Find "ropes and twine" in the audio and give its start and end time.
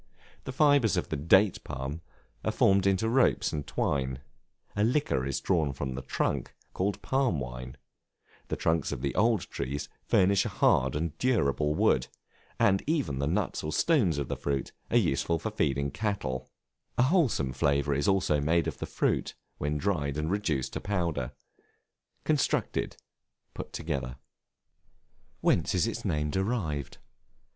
3.07-4.19